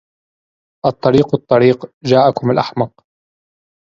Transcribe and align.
الطريق 0.85 1.35
الطريق 1.35 1.91
جاءكم 2.05 2.51
الأحمق 2.51 3.03